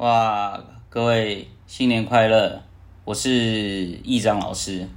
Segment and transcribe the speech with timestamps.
[0.00, 2.62] 哇，各位新年快乐！
[3.04, 3.30] 我是
[4.02, 4.88] 易章老师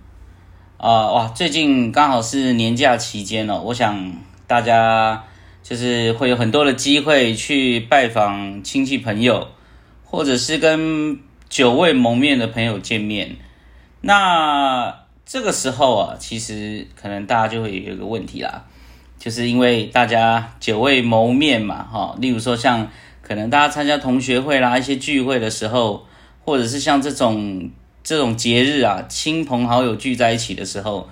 [0.78, 4.14] 啊、哇，最近刚好是年假期间哦，我想
[4.48, 5.26] 大家
[5.62, 9.50] 就是会有很多的机会去拜访亲戚朋友，
[10.06, 13.36] 或者是跟久未谋面的朋友见面。
[14.00, 18.64] 那这个时候啊，其实可能大家就会有一个问题啦，
[19.20, 22.88] 就是因为大家久未谋面嘛，哈，例如说像
[23.24, 26.06] 可能大家参加同学会啦、一些聚会的时候，
[26.46, 27.72] 或者是像这种
[28.04, 31.10] 这种节日啊，亲朋好友聚在一起的时候，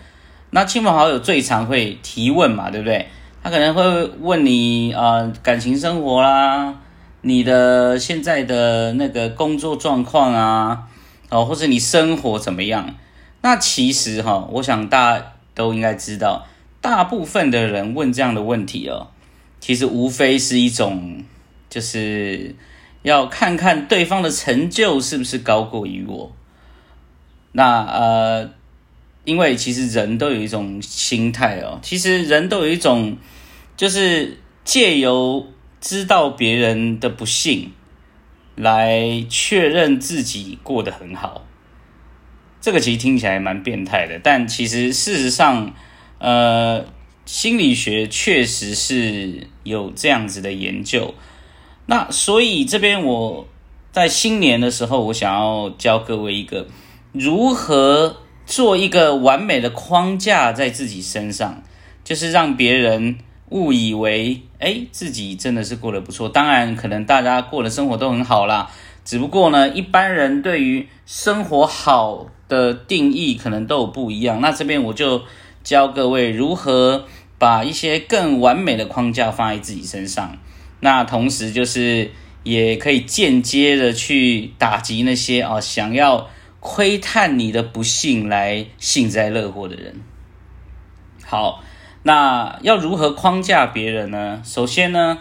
[0.49, 3.07] 那亲朋好友最常会提问嘛，对不对？
[3.41, 6.75] 他可能会问你啊、感情生活啦，
[7.21, 10.83] 你的现在的那个工作状况啊，
[11.29, 12.93] 哦，或者你生活怎么样？
[13.41, 16.45] 那其实哈，我想大家都应该知道，
[16.81, 19.07] 大部分的人问这样的问题哦，
[19.59, 21.23] 其实无非是一种，
[21.71, 22.53] 就是
[23.01, 26.31] 要看看对方的成就是不是高过于我。
[27.53, 28.51] 那呃，
[29.23, 33.17] 因为其实人都有一种心态哦，其实人都有一种，
[33.75, 35.47] 就是借由
[35.79, 37.71] 知道别人的不幸，
[38.55, 41.45] 来确认自己过得很好。
[42.59, 45.73] 这个其实听起来蛮变态的，但其实事实上，
[46.19, 46.85] 呃，
[47.25, 51.15] 心理学确实是有这样子的研究。
[51.91, 53.45] 那所以这边我
[53.91, 56.65] 在新年的时候，我想要教各位一个
[57.11, 61.61] 如何做一个完美的框架在自己身上，
[62.05, 63.17] 就是让别人
[63.49, 66.29] 误以为，哎，自己真的是过得不错。
[66.29, 68.71] 当然，可能大家过的生活都很好啦，
[69.03, 74.39] 只不过呢，一般人对于生活好的定义可能都有不一样。
[74.39, 75.23] 那这边我就
[75.61, 77.03] 教各位如何
[77.37, 80.37] 把一些更完美的框架放在自己身上。
[80.81, 82.11] 那同时就是
[82.43, 86.29] 也可以间接的去打击那些啊想要
[86.59, 90.01] 窥探你的不幸来幸灾乐祸的人。
[91.25, 91.63] 好，
[92.03, 94.41] 那要如何框架别人呢？
[94.43, 95.19] 首先呢，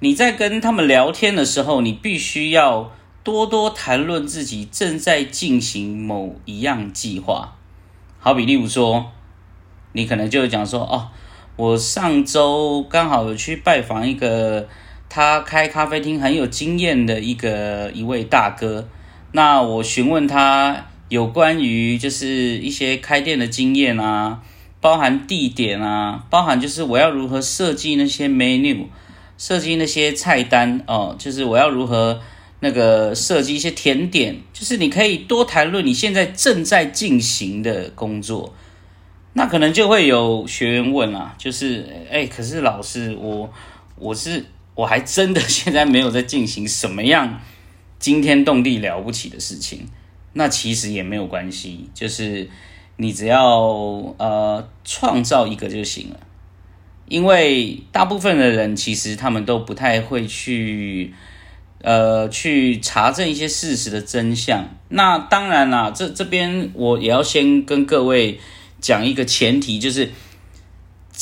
[0.00, 2.90] 你在跟他们聊天的时候，你必须要
[3.22, 7.56] 多多谈论自己正在进行某一样计划。
[8.18, 9.10] 好比例如说，
[9.92, 11.08] 你可能就讲说，哦，
[11.56, 14.68] 我上周刚好有去拜访一个
[15.14, 18.88] 他开咖啡厅很有经验的一个一位大哥，
[19.32, 24.40] 那我询问他有关于就是一些开店的经验啊，
[24.80, 28.86] 包含地点啊，包含就是我要如何设计那些 menu，
[29.36, 32.18] 设计那些菜单哦，就是我要如何
[32.60, 38.54] 那个设计一些甜点，就是你可以多谈论你现在正在进行的工作。
[39.34, 43.50] 那可能就会有学员问啊，就是哎，可是老师，我
[43.96, 47.40] 我是我还真的现在没有在进行什么样
[47.98, 49.86] 惊天动地了不起的事情。
[50.32, 52.48] 那其实也没有关系，就是
[52.96, 53.60] 你只要
[54.18, 56.20] 呃创造一个就行了。
[57.06, 61.12] 因为大部分的人其实他们都不太会去
[61.82, 64.68] 呃去查证一些事实的真相。
[64.88, 68.40] 那当然啦，这这边我也要先跟各位。
[68.80, 70.10] 讲一个前提，就是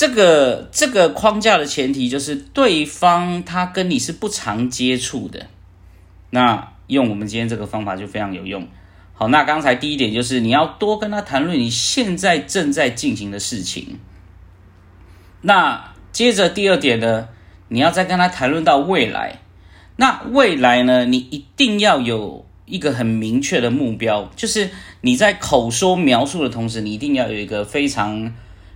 [0.01, 5.49] 这个这个框架的前提就是对方他跟你是不常接触的，
[6.31, 8.67] 那用我们今天这个方法就非常有用。
[9.13, 13.99] 好，那刚才第一点就是你要多跟他谈论你现在正在进行的事情。
[15.43, 17.29] 那接着第二点呢，
[17.69, 19.41] 你要再跟他谈论到未来。
[19.97, 22.47] 那未来呢，你一定要有。
[22.65, 28.33] 一个很明确的目标，就是你在口说描述的同时，你一定要有一个非常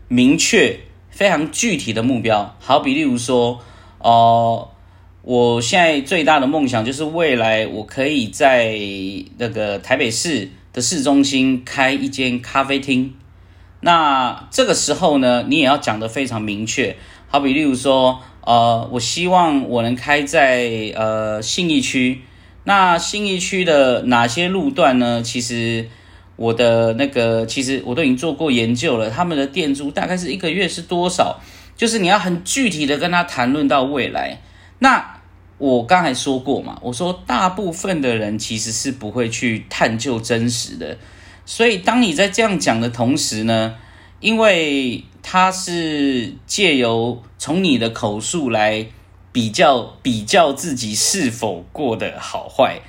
[0.09, 0.81] 明确、
[1.14, 2.56] 非常具体的目标。
[2.58, 3.60] 好比例如说，
[4.00, 4.69] 哦、
[5.22, 8.76] 我现在最大的梦想就是未来我可以在
[9.38, 13.14] 那个台北市的市中心开一间咖啡厅。
[13.80, 16.97] 那这个时候呢，你也要讲得非常明确。
[17.28, 22.22] 好比例如说，呃，我希望我能开在呃信义区。
[22.64, 25.22] 那信义区的哪些路段呢？
[25.22, 25.88] 其实
[26.36, 29.10] 我的那个，其实我都已经做过研究了。
[29.10, 31.40] 他们的店租大概是一个月是多少？
[31.76, 34.40] 就是你要很具体的跟他谈论到未来。
[34.78, 35.20] 那
[35.58, 40.96] 我刚才说过嘛，我说大部分的人其实是不会去探究真实的。
[41.46, 43.75] 所以当你在这样讲的同时呢，
[44.20, 48.86] 因为他是借由从你的口述来。
[49.34, 52.81] 比较比较自己是否过得好坏，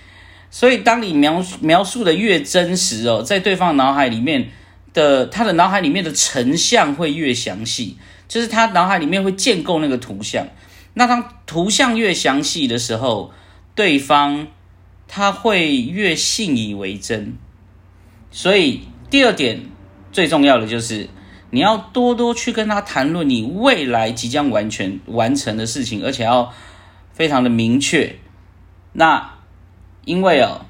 [0.56, 4.52] 所以当你描描述的越真实哦，在对方脑海里面
[4.94, 7.98] 的他的脑海里面的成像会越详细，
[8.30, 10.48] 就是他脑海里面会建构那个图像。
[10.94, 13.34] 那当图像越详细的时候，
[13.76, 14.48] 对方
[15.10, 17.36] 他会越信以为真。
[18.32, 19.60] 所以第二点
[20.14, 21.10] 最重要的就是，
[21.50, 26.54] 你要多多去跟他谈论你未来即将完全完成的事情，而且要
[27.12, 28.16] 非常的明确。
[28.94, 29.35] 那
[30.06, 30.62] 因为哦，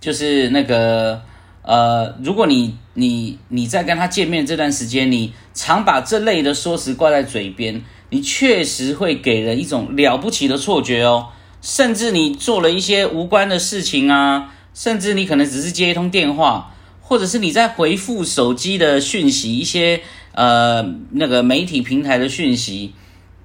[0.00, 1.22] 就是那个
[1.62, 11.28] 呃，如果你你你在跟他见面这段时间，你常把这类的说辞挂在嘴边，你确实会给人一种了不起的错觉哦。
[11.60, 20.00] 甚至你做了一些无关的事情啊，甚至你可能只是接一通电话，或者是你在回复手机的讯息，一些
[20.32, 22.94] 呃那个媒体平台的讯息，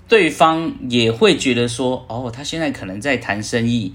[0.07, 3.93] 对方也会觉得说，哦，他现在可能在谈生意。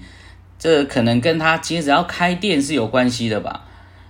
[0.61, 3.65] 这可能跟他接着要开店是有关系的吧，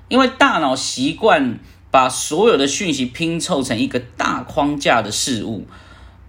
[0.09, 1.57] 因为大脑习惯
[1.89, 5.65] 把所有的讯息拼凑成一个大框架的事物。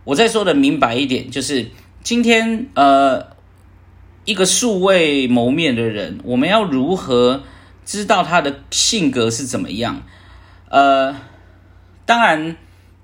[0.05, 1.67] 我再说的明白一点，就是
[2.05, 3.35] 今天呃，
[4.25, 7.43] 一个素未谋面的人，我们要如何
[7.85, 10.05] 知道他的性格是怎么样？
[10.71, 11.17] 呃，
[12.07, 12.57] 当然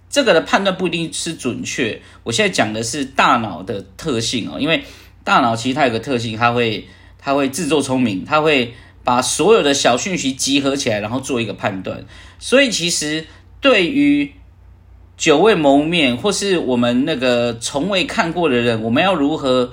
[0.08, 2.00] 这个的判断不一定是准确。
[2.22, 4.84] 我现在讲的是大脑的特性哦，因为
[5.24, 6.86] 大脑其实它有个特性，它会。
[7.18, 8.72] 他会自作聪明，他会
[9.04, 12.04] 把所有的小讯息集合起来，然后做一个判断。
[12.38, 13.26] 所以，其实
[13.60, 14.32] 对于
[15.16, 19.72] 久未谋面或是我们那个从未看过的人，我们要如何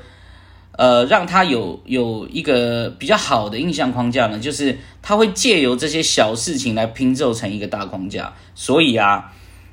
[0.72, 4.40] 呃让他有有一个比较好的印象框架呢？
[4.40, 8.34] 就是他会借由这些小事情来拼凑成一个大框架。
[8.56, 9.32] 所以啊，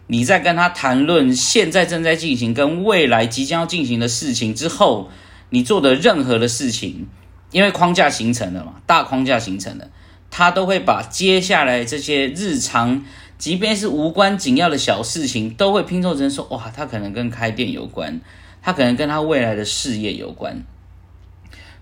[0.08, 5.08] 你在跟他谈论现在正在进行跟未来即将要进行的事情之后，
[5.48, 7.08] 你做的任何的事情。
[7.52, 9.86] 因为框架形成了嘛，大框架形成了，
[10.30, 13.04] 他都会把接下来这些日常，
[13.36, 18.20] 即便是无关紧要的小事情，都会拼凑成说，哇，他可能跟开店有关，
[18.62, 20.64] 他可能跟他未来的事业有关。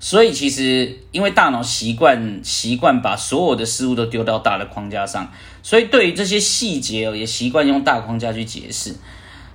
[0.01, 5.31] 所以其实，因为大脑习惯习惯把所有的事物都丢到大的框架上，
[5.63, 8.97] 所以对于这些细节哦，也习惯用大框架去解释。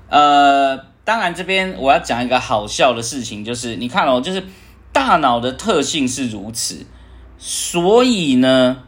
[0.08, 4.42] 呃，当然这边我要讲一个好笑的事情，就是你看哦，就是。
[4.96, 6.86] 大脑的特性是如此，
[7.38, 8.84] 所以呢，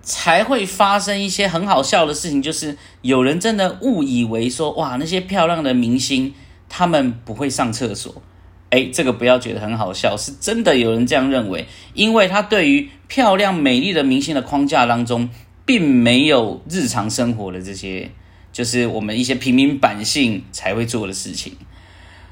[0.00, 2.40] 才会发生一些很好笑的事情。
[2.40, 6.32] 就是有人真的误以为说，哇，那些漂亮的明星
[6.68, 8.22] 他们不会上厕所。
[8.70, 15.28] 哎，这个不要觉得很好笑，是真的有人这样认为，因为他对于漂亮美丽的明星的框架当中，
[15.66, 18.12] 并没有日常生活的这些，
[18.52, 21.56] 就是我们一些平民百姓才会做的事情。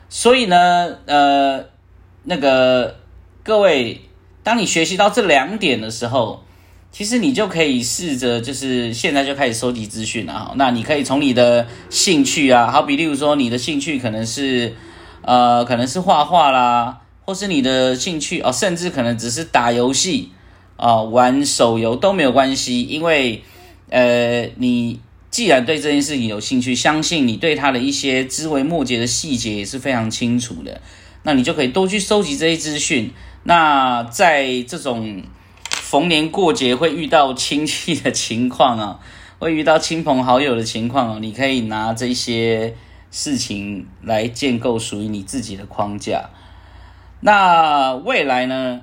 [0.09, 1.72] 所以呢，呃。
[2.25, 2.97] 那个
[3.43, 4.01] 各位，
[4.43, 6.45] 当你学习到这两点的时候，
[6.93, 10.53] 其实你就可以试着，就是现在就开始收集资讯了哈。
[10.57, 14.75] 那你可以从你的兴趣啊，好比例如说你的兴趣可能是
[15.23, 20.31] 呃，可能是画画啦，或是你的兴趣哦，甚至可能只是打游戏
[20.77, 23.43] 啊，玩手游都没有关系，因为
[23.89, 30.81] 呃，你既然对这件事情有兴趣，相信你对它的一些枝微末节的细节也是非常清楚的。
[31.23, 33.13] 那你就可以多去收集这些资讯。
[33.45, 35.23] 那在这种
[35.69, 39.01] 逢年过节会遇到亲戚的情况啊，
[39.39, 42.77] 会遇到亲朋好友的情况哦，你可以拿这些
[43.11, 46.31] 事情来建构属于你自己的框架。
[47.21, 48.83] 那未来呢？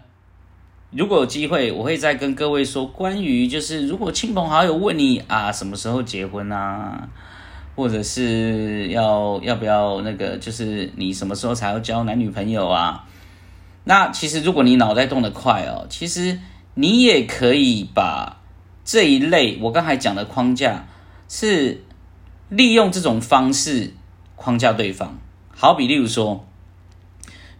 [0.91, 7.09] 如果有机会，我会再跟各位说关于，就是如果亲朋好友问你啊，什么时候结婚啊？
[7.79, 13.07] 或者是要要不要那个，就是你什么时候才要交男女朋友啊？
[13.85, 16.37] 那其实如果你脑袋动得快哦，其实
[16.73, 18.41] 你也可以把
[18.83, 20.87] 这一类我刚才讲的框架，
[21.29, 21.81] 是
[22.49, 23.93] 利用这种方式
[24.35, 25.17] 框架对方。
[25.49, 26.45] 好比例如说，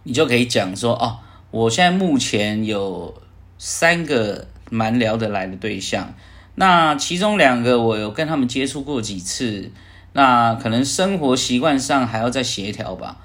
[0.02, 3.14] 你就可以讲说哦，我现在目前有
[3.56, 6.12] 三个蛮聊得来的对象，
[6.56, 9.70] 那其中两个我有跟他们接触过几次。
[10.12, 13.16] 那可能生活习惯上还要再协调吧。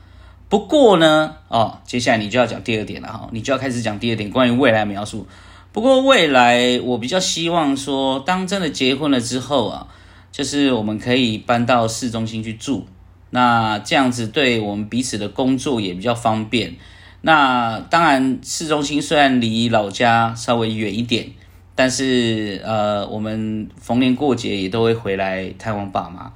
[0.48, 5.28] 不过呢，哦，接下来你就要讲第二点了哈，你就要开始讲第二点关于未来描述。
[5.72, 9.88] 不过未来我比较希望说，当真的结婚了之后啊，
[10.32, 12.86] 就是我们可以搬到市中心去住，
[13.32, 16.76] 那这样子对我们彼此的工作也比较方便。
[17.22, 21.32] 那当然，市中心虽然离老家稍微远一点，
[21.74, 26.32] 但是呃，我们逢年过节也都会回来探望爸妈。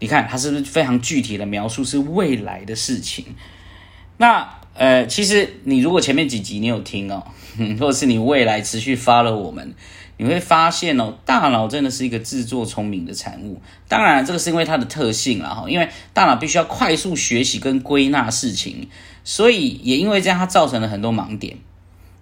[0.00, 3.24] 你看，它是不是非常具体的描述是未来的事情？
[4.16, 7.24] 那呃，其实你如果前面几集你有听哦，
[7.80, 9.74] 或者是你未来持续发了我们，
[10.16, 13.60] 你会发现哦，大脑真的是一个自作聪明的产物。
[13.88, 18.88] 当然，这个是因为它的特性了哈，因为大脑必须要快速学习跟归纳事情，
[19.24, 21.56] 所以也因为这样，它造成了很多盲点。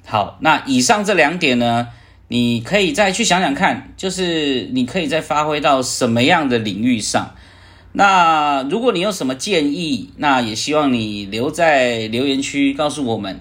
[0.06, 1.88] 好，那以上这两点呢，
[2.28, 7.34] 你可以再去想想看，就是你可以再发挥到什么样的领域上。
[7.98, 13.40] 那如果你有什么建议，那也希望你留在留言区告诉我们。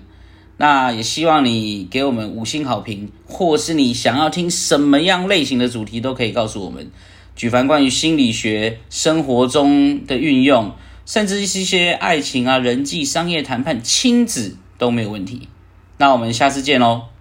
[0.56, 6.90] 那也希望你给我们五星好评，或是你想要听什么样类型的主题，都可以告诉我们。
[7.36, 10.72] 举凡关于心理学、生活中的运用，
[11.06, 15.50] 甚至是一些爱情啊、人际、商业谈判、亲子都没有问题。
[15.98, 17.15] 那我们下次见喽。